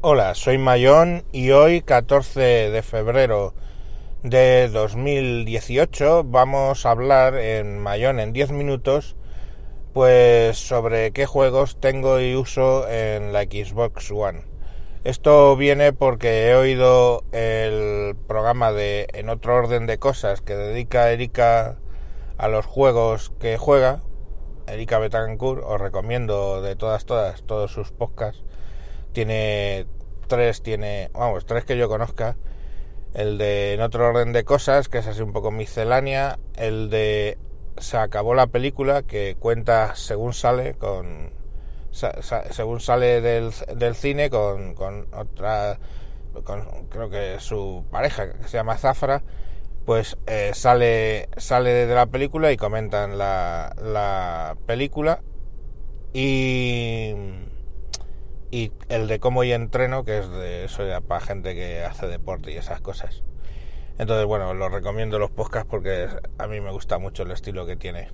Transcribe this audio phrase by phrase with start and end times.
[0.00, 3.52] Hola, soy Mayón y hoy 14 de febrero
[4.22, 9.16] de 2018 vamos a hablar en Mayón en 10 minutos
[9.92, 14.57] pues sobre qué juegos tengo y uso en la Xbox One.
[15.04, 21.10] Esto viene porque he oído el programa de En otro orden de cosas que dedica
[21.12, 21.78] Erika
[22.36, 24.02] a los juegos que juega,
[24.66, 28.42] Erika Betancourt, os recomiendo de todas, todas, todos sus podcasts.
[29.12, 29.86] Tiene
[30.26, 32.36] tres tiene, vamos, tres que yo conozca.
[33.14, 36.38] El de En otro orden de cosas, que es así un poco miscelánea.
[36.56, 37.38] El de
[37.78, 41.37] Se acabó la película, que cuenta según sale con...
[42.50, 45.78] según sale del, del cine con, con otra...
[46.44, 49.22] Con, creo que su pareja, que se llama Zafra,
[49.84, 55.22] pues eh, sale, sale de la película y comentan la, la película.
[56.12, 57.14] Y
[58.50, 62.06] y el de cómo y entreno, que es de eso ya para gente que hace
[62.06, 63.22] deporte y esas cosas.
[63.98, 67.76] Entonces, bueno, los recomiendo los podcasts porque a mí me gusta mucho el estilo que
[67.76, 68.10] tiene.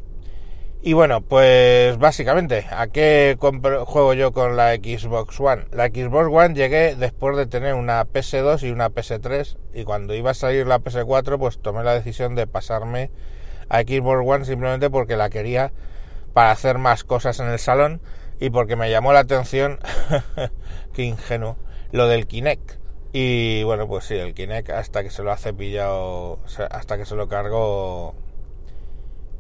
[0.87, 5.65] Y bueno, pues básicamente, ¿a qué juego yo con la Xbox One?
[5.73, 10.33] La Xbox One llegué después de tener una PS2 y una PS3 y cuando iba
[10.33, 13.11] a salir la PS4 pues tomé la decisión de pasarme
[13.71, 15.73] a Xbox One simplemente porque la quería
[16.35, 18.03] para hacer más cosas en el salón
[18.39, 19.79] y porque me llamó la atención,
[20.93, 21.57] qué ingenuo,
[21.93, 22.73] lo del Kinect.
[23.15, 27.15] Y bueno, pues sí, el Kinect hasta que se lo hace pillado, hasta que se
[27.15, 28.15] lo cargó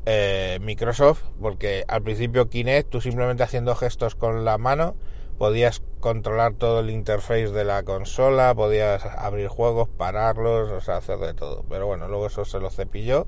[0.07, 4.97] eh, Microsoft, porque al principio Kinect, tú simplemente haciendo gestos con la mano,
[5.39, 11.19] podías controlar todo el interface de la consola, podías abrir juegos, pararlos, o sea, hacer
[11.19, 11.65] de todo.
[11.69, 13.27] Pero bueno, luego eso se lo cepilló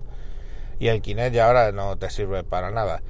[0.78, 3.02] y el Kinect ya ahora no te sirve para nada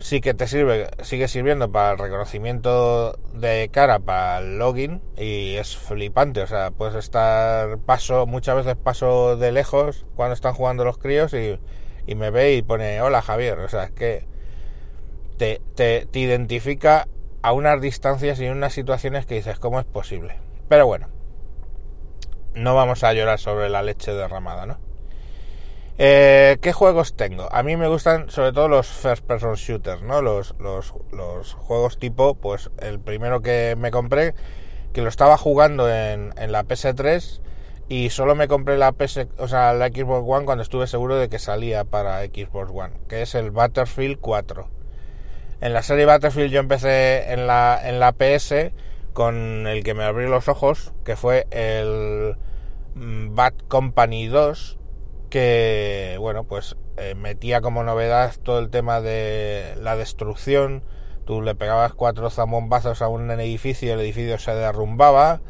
[0.00, 5.54] sí que te sirve, sigue sirviendo para el reconocimiento de cara, para el login y
[5.56, 10.84] es flipante, o sea, puedes estar paso, muchas veces paso de lejos cuando están jugando
[10.84, 11.58] los críos y,
[12.08, 14.26] y me ve y pone hola Javier, o sea, es que
[15.36, 17.06] te, te, te identifica
[17.42, 20.36] a unas distancias y en unas situaciones que dices, ¿cómo es posible?
[20.68, 21.08] Pero bueno,
[22.54, 24.78] no vamos a llorar sobre la leche derramada, ¿no?
[25.98, 27.52] Eh, ¿Qué juegos tengo?
[27.52, 30.22] A mí me gustan sobre todo los first person shooters, ¿no?
[30.22, 34.34] Los, los, los, juegos tipo, pues el primero que me compré,
[34.94, 37.42] que lo estaba jugando en, en, la PS3
[37.88, 41.28] y solo me compré la PS, o sea, la Xbox One cuando estuve seguro de
[41.28, 44.68] que salía para Xbox One, que es el Battlefield 4.
[45.60, 48.72] En la serie Battlefield yo empecé en la, en la PS
[49.12, 52.36] con el que me abrió los ojos, que fue el
[52.94, 54.78] mm, Bad Company 2
[55.28, 60.82] que, bueno, pues eh, metía como novedad todo el tema de la destrucción.
[61.24, 65.40] Tú le pegabas cuatro zamombazos a un edificio, el edificio se derrumbaba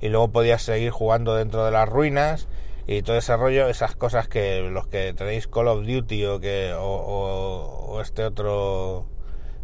[0.00, 2.48] y luego podías seguir jugando dentro de las ruinas
[2.86, 6.74] y todo ese rollo, esas cosas que los que tenéis Call of Duty o que
[6.78, 9.06] o, este otro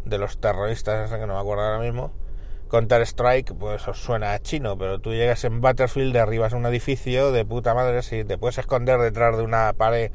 [0.04, 2.12] de los terroristas, que no me acuerdo ahora mismo,
[2.70, 7.32] Counter Strike, pues os suena a chino, pero tú llegas en Battlefield, derribas un edificio
[7.32, 10.12] de puta madre, si te puedes esconder detrás de una pared,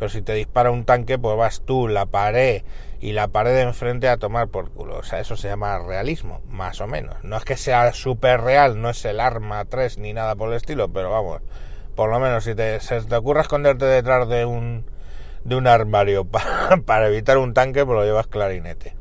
[0.00, 2.62] pero si te dispara un tanque, pues vas tú, la pared
[3.00, 4.96] y la pared de enfrente a tomar por culo.
[4.96, 7.22] O sea, eso se llama realismo, más o menos.
[7.22, 10.56] No es que sea súper real, no es el arma 3 ni nada por el
[10.56, 11.42] estilo, pero vamos,
[11.94, 14.86] por lo menos si te, se te ocurre esconderte detrás de un,
[15.44, 18.96] de un armario para, para evitar un tanque, pues lo llevas clarinete.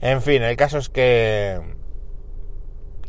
[0.00, 1.60] En fin, el caso es que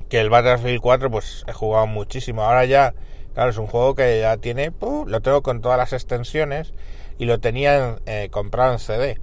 [0.09, 2.44] que el Battlefield 4 pues he jugado muchísimo.
[2.44, 2.94] Ahora ya,
[3.37, 6.73] claro, es un juego que ya tiene, lo tengo con todas las extensiones
[7.19, 9.19] y lo tenía eh, comprado en CD,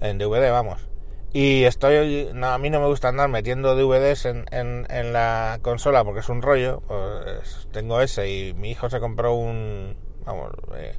[0.00, 0.86] en DVD, vamos.
[1.32, 6.04] Y estoy, no, a mí no me gusta andar metiendo DVDs en, en, la consola
[6.04, 6.80] porque es un rollo.
[6.86, 10.94] Pues tengo ese y mi hijo se compró un, vamos, eh,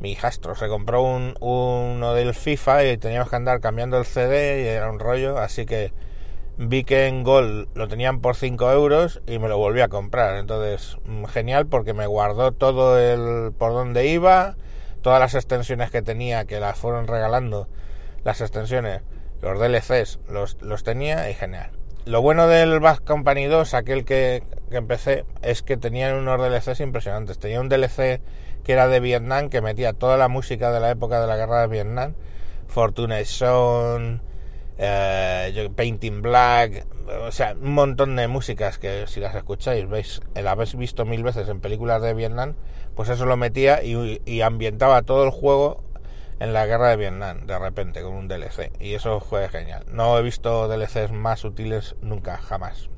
[0.00, 4.64] mi hijastro se compró un, uno del FIFA y teníamos que andar cambiando el CD
[4.64, 5.92] y era un rollo, así que
[6.58, 10.36] vi que en Gol lo tenían por 5 euros y me lo volví a comprar.
[10.36, 14.56] Entonces, mm, genial porque me guardó todo el por donde iba,
[15.02, 17.68] todas las extensiones que tenía, que las fueron regalando,
[18.24, 19.02] las extensiones,
[19.42, 21.70] los DLCs, los, los tenía y genial.
[22.06, 26.80] Lo bueno del Back Company 2, aquel que, que empecé, es que tenían unos DLCs
[26.80, 27.38] impresionantes.
[27.38, 28.20] Tenía un DLC
[28.62, 31.60] que era de Vietnam, que metía toda la música de la época de la guerra
[31.62, 32.14] de Vietnam.
[32.68, 34.22] Fortune Son,
[34.78, 36.86] eh, Painting Black,
[37.26, 41.22] o sea, un montón de músicas que si las escucháis, veis, la habéis visto mil
[41.22, 42.54] veces en películas de Vietnam,
[42.94, 45.82] pues eso lo metía y, ambientaba todo el juego
[46.40, 48.72] en la guerra de Vietnam, de repente, con un DLC.
[48.80, 49.84] Y eso fue genial.
[49.90, 52.90] No he visto DLCs más útiles nunca, jamás.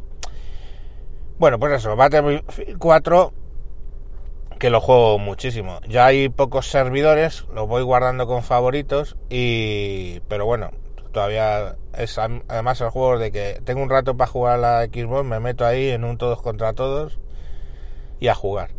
[1.39, 3.33] Bueno, pues eso, Battlefield 4,
[4.59, 5.81] que lo juego muchísimo.
[5.89, 10.73] Ya hay pocos servidores, lo voy guardando con favoritos, y pero bueno,
[11.19, 15.27] todavía es además el juego de que tengo un rato para jugar a la Xbox,
[15.27, 17.19] me meto ahí en un todos contra todos
[18.21, 18.71] y a jugar.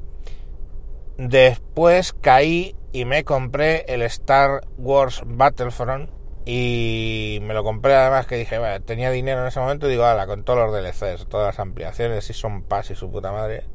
[1.17, 6.11] Después caí y me compré el Star Wars Battlefront
[6.45, 10.25] y me lo compré además que dije, tenía dinero en ese momento y digo, ala,
[10.25, 13.65] con todos los DLCs, todas las ampliaciones y son pas y su puta madre,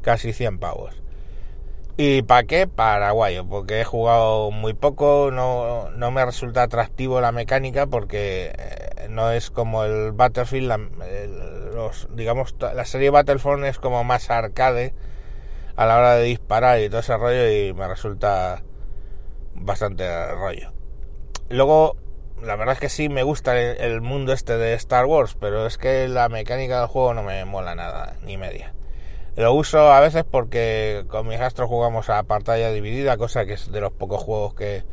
[0.00, 1.03] casi 100 pavos.
[1.96, 2.66] ¿Y para qué?
[2.66, 9.06] Paraguayo, porque he jugado muy poco, no, no me resulta atractivo la mecánica porque eh,
[9.10, 10.80] no es como el Battlefield, la,
[12.10, 14.92] digamos, la serie Battlefront es como más arcade
[15.76, 18.64] a la hora de disparar y todo ese rollo y me resulta
[19.54, 20.72] bastante rollo.
[21.48, 21.96] Luego,
[22.42, 25.64] la verdad es que sí me gusta el, el mundo este de Star Wars, pero
[25.64, 28.74] es que la mecánica del juego no me mola nada, ni media.
[29.36, 33.72] Lo uso a veces porque con mis astros jugamos a pantalla dividida, cosa que es
[33.72, 34.84] de los pocos juegos que,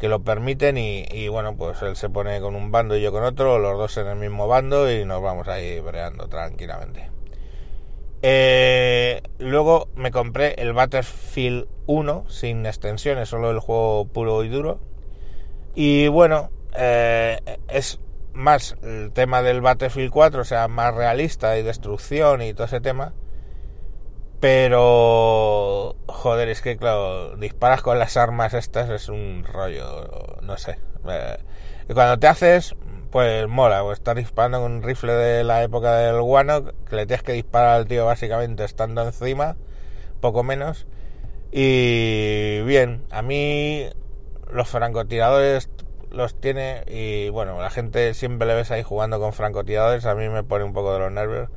[0.00, 3.60] lo permiten y, bueno, pues él se pone con un bando y yo con otro,
[3.60, 7.08] los dos en el mismo bando y nos vamos ahí breando tranquilamente.
[8.20, 14.80] Eh, luego me compré el Battlefield 1 sin extensiones, solo el juego puro y duro.
[15.76, 18.00] Y bueno, eh, es
[18.32, 22.80] más el tema del Battlefield 4, o sea, más realista y destrucción y todo ese
[22.80, 23.12] tema
[24.42, 30.08] pero, joder, es que, claro, disparas con las armas estas es un rollo,
[30.42, 30.80] no sé.
[31.08, 31.36] Eh,
[31.88, 32.74] y cuando te haces,
[33.12, 37.06] pues mola, o estar disparando con un rifle de la época del guano, que le
[37.06, 39.54] tienes que disparar al tío básicamente estando encima,
[40.20, 40.88] poco menos.
[41.52, 43.86] Y bien, a mí
[44.50, 45.70] los francotiradores
[46.10, 50.28] los tiene y bueno, la gente siempre le ves ahí jugando con francotiradores, a mí
[50.28, 51.48] me pone un poco de los nervios.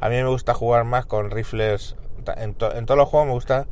[0.00, 1.96] A mí me gusta jugar más con rifles
[2.36, 3.66] en, todos los juegos me gusta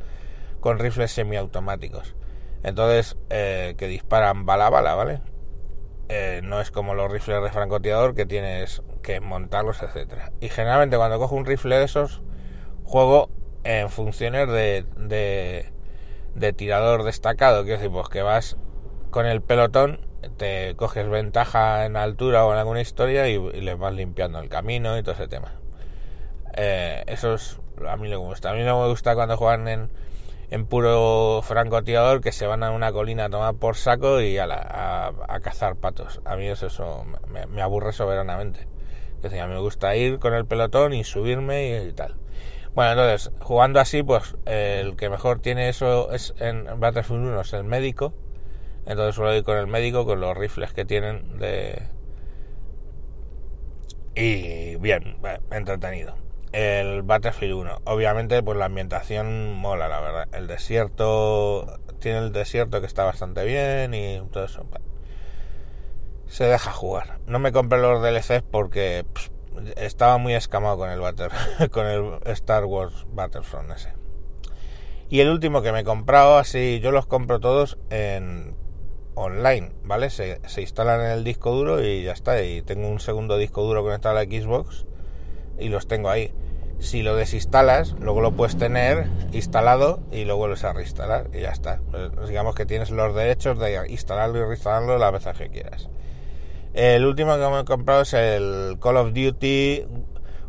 [0.59, 2.15] con rifles semiautomáticos.
[2.63, 5.21] Entonces, eh, que disparan bala a bala, ¿vale?
[6.09, 10.31] Eh, no es como los rifles de francotirador que tienes que montarlos, etcétera.
[10.39, 12.21] Y generalmente cuando cojo un rifle de esos,
[12.83, 13.29] juego
[13.63, 14.85] en funciones de,
[16.35, 17.63] de, tirador destacado.
[17.63, 18.57] Quiero decir, pues que vas
[19.11, 20.05] con el pelotón,
[20.37, 24.49] te coges ventaja en altura o en alguna historia y, y le vas limpiando el
[24.49, 25.62] camino y todo ese tema.
[26.55, 28.51] Eh, eso es a mí me gusta.
[28.51, 29.89] A mí no me gusta cuando juegan en,
[30.49, 34.45] en puro francotirador que se van a una colina a tomar por saco y a,
[34.45, 36.21] a, cazar patos.
[36.25, 37.05] A mí eso, eso
[37.49, 38.67] me, aburre soberanamente.
[39.17, 42.15] Es decir, a me gusta ir con el pelotón y subirme y, tal.
[42.75, 47.53] Bueno, entonces, jugando así, pues el que mejor tiene eso es en Battlefield 1 es
[47.53, 48.13] el médico.
[48.85, 51.83] Entonces suelo ir con el médico, con los rifles que tienen de...
[54.15, 55.17] Y bien,
[55.51, 56.15] entretenido
[56.53, 57.81] el Battlefield 1.
[57.85, 60.27] Obviamente, pues la ambientación mola, la verdad.
[60.31, 64.65] El desierto, tiene el desierto que está bastante bien y todo eso.
[66.27, 67.19] Se deja jugar.
[67.27, 69.05] No me compré los DLCs porque
[69.75, 71.29] estaba muy escamado con el, Battle,
[71.71, 73.93] con el Star Wars Battlefront ese.
[75.09, 78.55] Y el último que me he comprado, así yo los compro todos en
[79.15, 80.09] online, ¿vale?
[80.09, 82.41] Se, se instalan en el disco duro y ya está.
[82.43, 84.85] Y tengo un segundo disco duro conectado a la Xbox
[85.59, 86.31] y los tengo ahí.
[86.83, 91.51] Si lo desinstalas, luego lo puedes tener instalado y lo vuelves a reinstalar y ya
[91.51, 91.79] está.
[91.89, 95.89] Pues, digamos que tienes los derechos de instalarlo y reinstalarlo las veces que quieras.
[96.73, 99.85] El último que me he comprado es el Call of Duty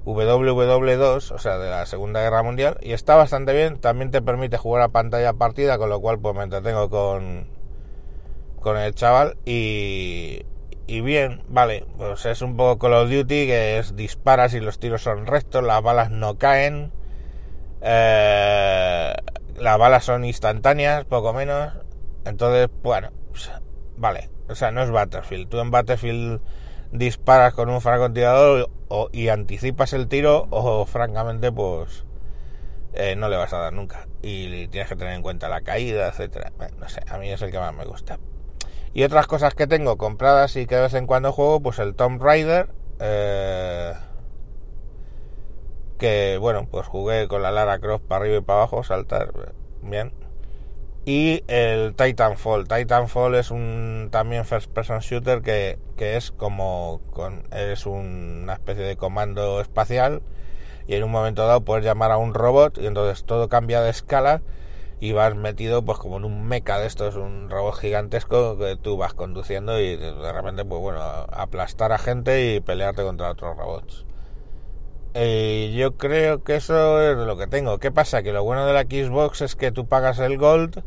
[0.05, 3.79] WW2, o sea, de la Segunda Guerra Mundial, y está bastante bien.
[3.79, 7.47] También te permite jugar a pantalla partida, con lo cual pues me entretengo con,
[8.61, 10.43] con el chaval y,
[10.87, 14.79] y bien, vale, pues es un poco Call of Duty que es disparas y los
[14.79, 16.93] tiros son rectos, las balas no caen,
[17.81, 19.14] eh,
[19.57, 21.73] las balas son instantáneas, poco menos,
[22.25, 23.50] entonces, bueno, pues,
[23.97, 26.41] vale, o sea, no es Battlefield, tú en Battlefield
[26.93, 28.71] disparas con un francotirador
[29.12, 32.05] y anticipas el tiro o francamente pues
[32.93, 36.09] eh, no le vas a dar nunca y tienes que tener en cuenta la caída,
[36.09, 38.19] etcétera, no sé, a mí es el que más me gusta.
[38.95, 41.97] Y otras cosas que tengo compradas y que de vez en cuando juego, pues el
[41.97, 42.69] Tomb Raider.
[43.01, 43.93] Eh,
[45.99, 49.33] que bueno, pues jugué con la Lara Croft para arriba y para abajo, saltar
[49.83, 50.13] bien.
[51.05, 52.69] y el Titanfall.
[52.69, 58.97] Titanfall es un también first person shooter que, es como con, es una especie de
[58.97, 60.23] comando espacial
[60.87, 63.91] y en un momento dado puedes llamar a un robot y entonces todo cambia de
[63.91, 64.43] escala
[65.01, 68.97] y vas metido pues como en un mecha de estos, un robot gigantesco que tú
[68.97, 74.05] vas conduciendo y de repente pues bueno, aplastar a gente y pelearte contra otros robots.
[75.15, 77.79] Y yo creo que eso es lo que tengo.
[77.79, 78.23] ¿Qué pasa?
[78.23, 80.83] Que lo bueno de la Xbox es que tú pagas el Gold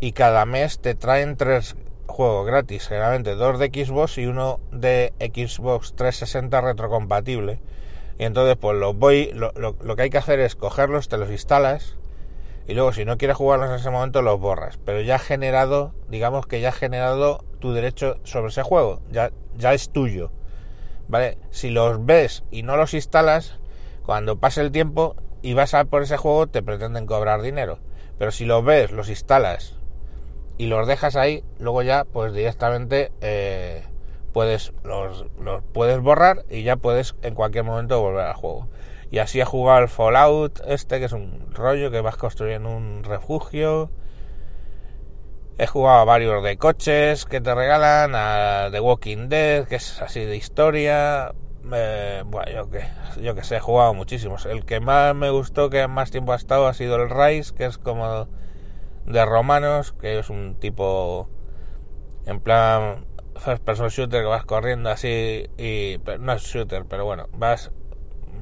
[0.00, 1.76] y cada mes te traen tres
[2.08, 7.60] juegos gratis, generalmente dos de Xbox y uno de Xbox 360 retrocompatible.
[8.18, 11.30] Y entonces pues los voy, lo, lo que hay que hacer es cogerlos, te los
[11.30, 11.96] instalas
[12.66, 14.78] y luego si no quieres jugarlos en ese momento los borras.
[14.84, 19.30] Pero ya ha generado, digamos que ya ha generado tu derecho sobre ese juego, ya,
[19.56, 20.30] ya es tuyo.
[21.08, 21.38] ¿Vale?
[21.50, 23.58] Si los ves y no los instalas,
[24.04, 27.78] cuando pase el tiempo y vas a por ese juego te pretenden cobrar dinero.
[28.18, 29.76] Pero si los ves, los instalas
[30.58, 33.84] y los dejas ahí, luego ya pues directamente eh,
[34.32, 38.68] puedes los, los puedes borrar y ya puedes en cualquier momento volver al juego.
[39.12, 43.04] Y así he jugado al Fallout este, que es un rollo que vas construyendo un
[43.04, 43.90] refugio.
[45.58, 50.00] He jugado a varios de coches que te regalan, a The Walking Dead, que es
[50.00, 51.34] así de historia.
[51.62, 52.86] bueno, yo que,
[53.20, 54.46] yo que sé, he jugado muchísimos.
[54.46, 57.66] El que más me gustó, que más tiempo ha estado, ha sido el Rise, que
[57.66, 58.28] es como
[59.04, 61.28] de romanos, que es un tipo
[62.24, 63.04] en plan
[63.36, 67.72] first person shooter que vas corriendo así y no es shooter, pero bueno, vas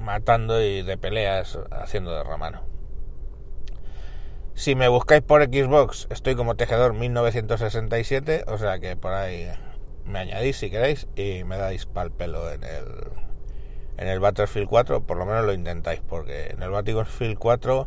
[0.01, 2.63] matando y de peleas haciendo de romano.
[4.55, 9.49] Si me buscáis por Xbox, estoy como tejedor 1967, o sea que por ahí
[10.05, 12.85] me añadís si queréis y me dais pal pelo en el
[13.97, 17.87] en el Battlefield 4, por lo menos lo intentáis, porque en el Battlefield 4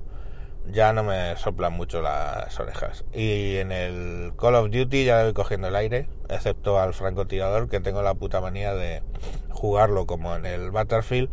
[0.72, 3.04] ya no me soplan mucho las orejas.
[3.12, 7.80] Y en el Call of Duty ya voy cogiendo el aire, excepto al francotirador, que
[7.80, 9.02] tengo la puta manía de
[9.50, 11.30] jugarlo como en el Battlefield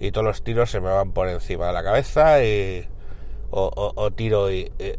[0.00, 2.88] y todos los tiros se me van por encima de la cabeza y
[3.50, 4.96] o, tiro y, eh,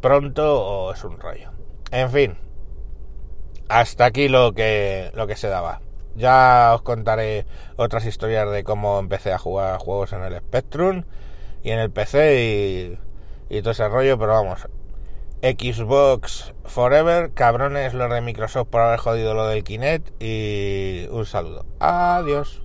[0.00, 1.50] pronto o es un rollo.
[1.90, 2.36] En fin,
[3.68, 5.80] hasta aquí lo que lo que se daba.
[6.14, 7.44] Ya os contaré
[7.76, 11.04] otras historias de cómo empecé a jugar juegos en el Spectrum
[11.64, 12.98] y en el PC
[13.50, 14.68] y, y todo ese rollo, pero vamos,
[15.44, 21.66] Xbox Forever, cabrones los de Microsoft por haber jodido lo del Kinect y un saludo.
[21.80, 22.62] Adiós.